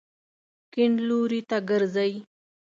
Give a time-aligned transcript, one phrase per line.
[0.73, 2.11] کیڼ لوري ته ګرځئ